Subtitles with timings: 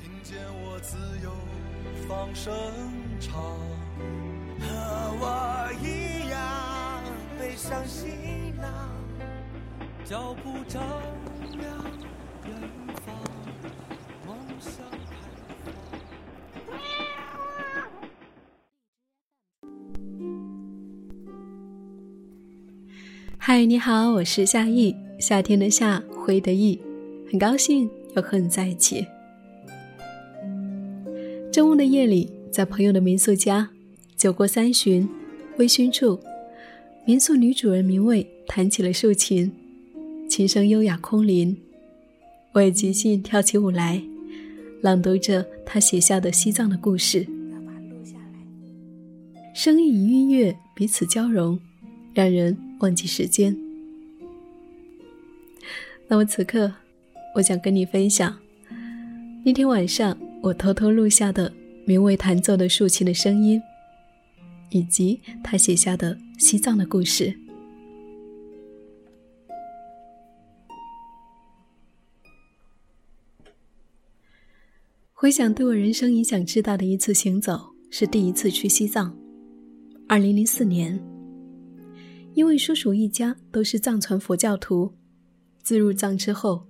[0.00, 1.30] 听见我自由
[2.06, 2.52] 放声
[3.20, 3.42] 唱，
[4.60, 4.66] 和
[5.20, 7.02] 我一样
[7.38, 8.08] 背上行
[8.56, 8.90] 囊，
[10.04, 10.82] 脚步丈
[11.58, 11.62] 量
[12.46, 12.54] 远
[13.04, 13.14] 方，
[14.26, 14.84] 梦想。
[23.36, 26.80] 嗨，你好，我是夏意，夏天的夏，灰的意，
[27.30, 29.06] 很高兴又和你在一起。
[31.78, 33.70] 的夜里，在朋友的民宿家，
[34.16, 35.08] 酒过三巡，
[35.58, 36.18] 微醺处，
[37.06, 39.50] 民宿女主人明卫弹起了竖琴，
[40.28, 41.56] 琴声优雅空灵，
[42.52, 44.02] 我也即兴跳起舞来，
[44.82, 47.24] 朗读着她写下的西藏的故事。
[49.54, 51.58] 声音与音乐彼此交融，
[52.12, 53.56] 让人忘记时间。
[56.08, 56.72] 那么此刻，
[57.36, 58.36] 我想跟你分享
[59.44, 61.52] 那天晚上我偷偷录下的
[61.88, 63.58] 名为弹奏的竖琴的声音，
[64.68, 67.34] 以及他写下的西藏的故事。
[75.14, 77.58] 回想对我人生影响之大的一次行走，
[77.88, 79.16] 是第一次去西藏。
[80.06, 81.02] 二零零四年，
[82.34, 84.92] 因为叔叔一家都是藏传佛教徒，
[85.62, 86.66] 自入藏之后，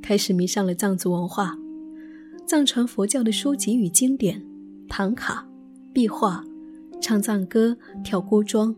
[0.00, 1.58] 开始迷上了藏族文化、
[2.46, 4.40] 藏传佛教的书籍与经典、
[4.94, 5.42] 唐卡、
[5.90, 6.44] 壁画、
[7.00, 8.76] 唱藏歌、跳锅庄。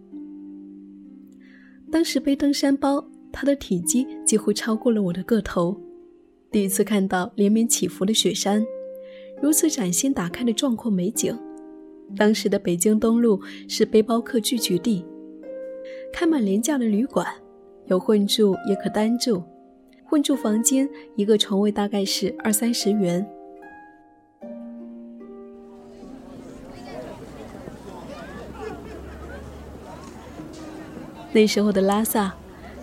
[1.91, 5.77] 当时背登山包，它的体积几乎超过了我的个头。
[6.53, 8.65] 第一次看到连绵起伏的雪山，
[9.43, 11.37] 如此崭新打开的壮阔美景。
[12.17, 15.05] 当时的北京东路是背包客聚集地，
[16.13, 17.27] 开满廉价的旅馆，
[17.87, 19.43] 有混住也可单住，
[20.05, 23.29] 混住房间一个床位大概是二三十元。
[31.35, 32.33] 那时候的拉萨，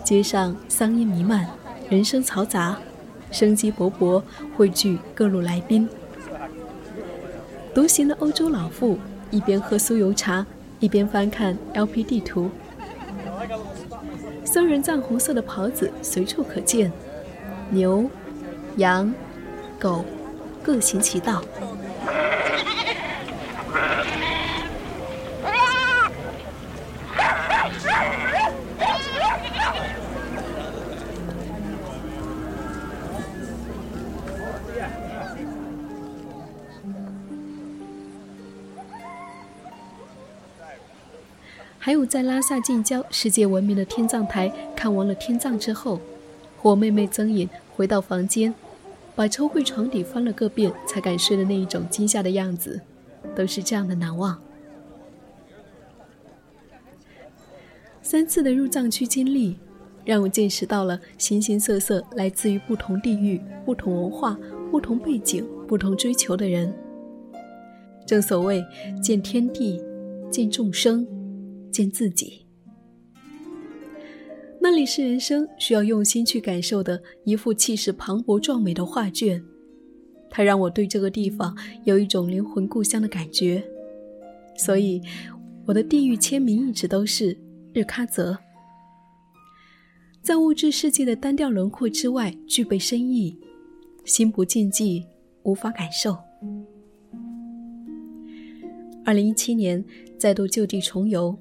[0.04, 1.48] 街上桑烟弥漫，
[1.88, 2.76] 人声嘈杂，
[3.30, 4.22] 生机勃勃，
[4.54, 5.88] 汇聚各路来宾。
[7.74, 8.98] 独行的欧洲老妇
[9.30, 10.44] 一边喝酥油茶，
[10.80, 12.50] 一边翻看 LP 地图。
[14.44, 16.92] 僧人藏红色的袍子随处可见，
[17.70, 18.04] 牛、
[18.76, 19.14] 羊、
[19.78, 20.04] 狗
[20.62, 21.42] 各行其道。
[41.92, 46.00] 还有在拉萨近郊世界闻名的天葬台看完了天葬之后，
[46.62, 48.54] 我妹妹曾颖回到房间，
[49.14, 52.80] 把抽屉床底翻了个遍才敢睡的那一种惊吓的样子，
[53.36, 54.40] 都是这样的难忘。
[58.00, 59.58] 三次的入藏区经历，
[60.02, 64.38] 让我见识到了形形色色来自于不同地域、不同文化、
[64.70, 66.74] 不同背景、不同追求的人。
[68.06, 68.64] 正所谓
[69.02, 69.78] 见天地，
[70.30, 71.06] 见众生。
[71.72, 72.46] 见自己，
[74.60, 79.42] 那里是人生需要用心去感受的一幅气势磅礴壮美的画卷，
[80.30, 83.64] 它让我对这个地方有一种灵魂故乡的感觉，
[84.56, 85.00] 所以
[85.66, 87.36] 我的地域签名一直都是
[87.72, 88.38] 日喀则。
[90.20, 93.36] 在物质世界的单调轮廓之外，具备深意，
[94.04, 95.04] 心不禁寂，
[95.42, 96.16] 无法感受。
[99.04, 99.84] 二零一七年
[100.16, 101.36] 再度就地重游。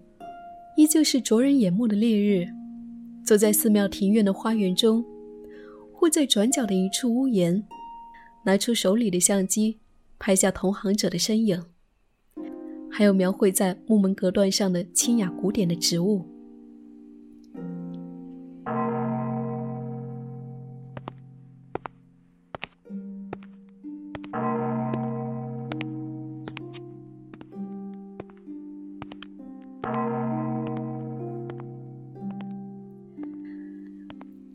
[0.78, 2.48] 依旧是灼人眼目的烈日，
[3.24, 5.04] 坐在寺庙庭院的花园中，
[5.94, 7.64] 或在转角的一处屋檐，
[8.46, 9.78] 拿出手里的相机，
[10.18, 11.62] 拍下同行者的身影，
[12.90, 16.26] 还有描绘在木门隔断上的清雅古典的植物。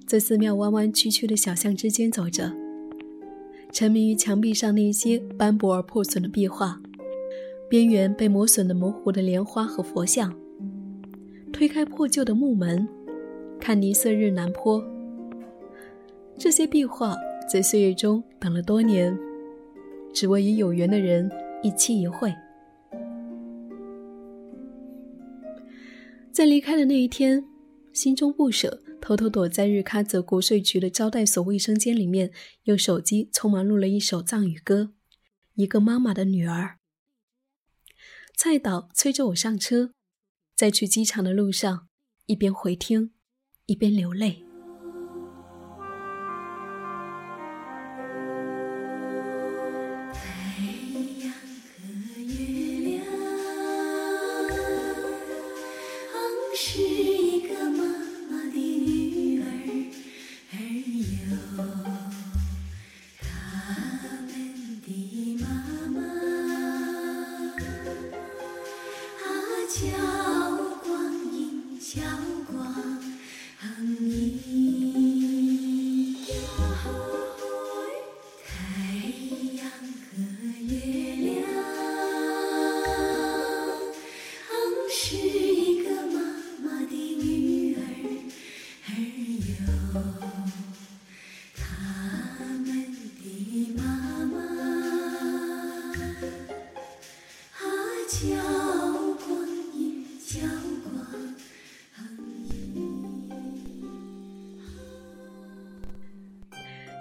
[0.06, 2.52] 在寺庙弯弯曲曲的小巷之间走着，
[3.72, 6.80] 沉迷于墙壁上那些斑驳而破损的壁画，
[7.68, 10.32] 边缘被磨损的模糊的莲花和佛像。
[11.52, 12.86] 推开破旧的木门，
[13.58, 14.80] 看尼色日南坡。
[16.38, 17.16] 这些壁画
[17.50, 19.18] 在岁月中等了多年，
[20.12, 21.28] 只为与有缘的人
[21.64, 22.32] 一期一会。
[26.30, 27.44] 在离开的那一天，
[27.92, 32.32] 心中不舍，偷偷躲在日喀则国税局的招待所卫生间里面，
[32.64, 34.82] 用手机匆忙录了一首藏语歌，
[35.54, 36.62] 《一个妈妈的女儿》。
[38.36, 39.92] 蔡导催着我上车。
[40.56, 41.86] 在去机场的路上，
[42.24, 43.10] 一边回听，
[43.66, 44.45] 一边流泪。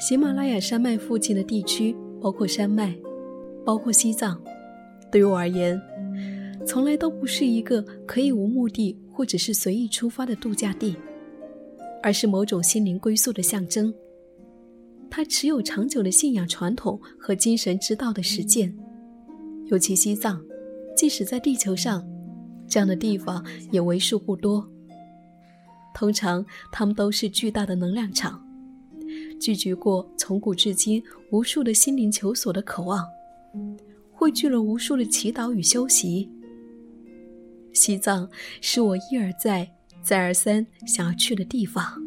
[0.07, 2.95] 喜马拉雅山脉附近的地区，包括山脉，
[3.65, 4.39] 包括西藏，
[5.11, 5.81] 对于我而言，
[6.63, 10.95] 从来都不是一个可以无目的或者是随意出发的度假地，
[12.03, 13.91] 而是某种心灵归宿的象征。
[15.09, 18.71] 它持有长久的信仰传统和精神之道的实践。
[19.71, 20.39] 尤其西藏，
[20.95, 22.07] 即使在地球上，
[22.67, 24.69] 这样的地方也为数不多。
[25.95, 28.39] 通常，它们都是巨大的能量场。
[29.39, 33.05] 拒绝过从古至今无数的心灵求索的渴望，
[34.11, 36.29] 汇聚了无数的祈祷与修习。
[37.73, 38.29] 西藏
[38.61, 39.69] 是我一而再、
[40.01, 42.04] 再而三想要去的地方。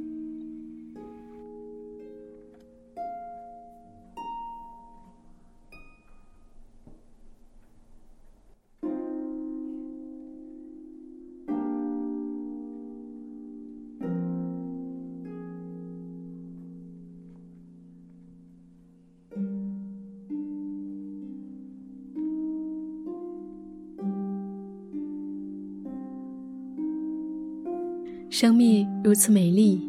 [28.31, 29.81] 生命如此美丽，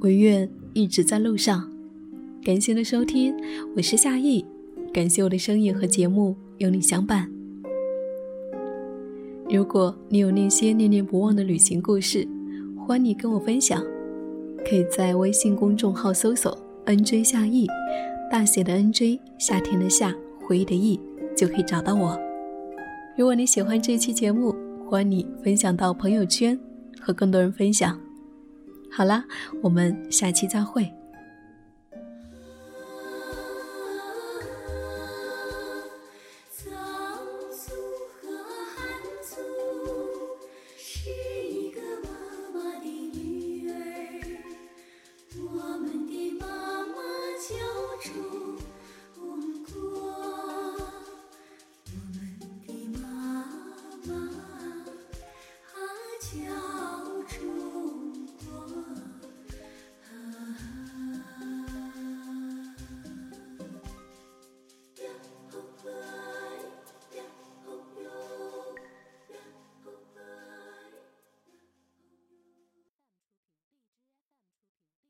[0.00, 1.70] 唯愿一直在路上。
[2.42, 3.34] 感谢你的收听，
[3.76, 4.42] 我是夏意，
[4.94, 7.30] 感谢我的声音和节目有你相伴。
[9.50, 12.26] 如果你有那些念念不忘的旅行故事，
[12.78, 13.84] 欢迎你跟我分享，
[14.66, 16.56] 可以在微信公众号搜索
[16.86, 17.66] “nj 夏意”，
[18.32, 20.98] 大写的 “nj”，夏天的夏，回忆的忆，
[21.36, 22.18] 就可以找到我。
[23.18, 24.54] 如果你喜欢这期节目，
[24.88, 26.58] 欢迎你分享到朋友圈。
[27.02, 27.98] 和更多人分享。
[28.90, 29.24] 好啦，
[29.62, 30.90] 我们下期再会。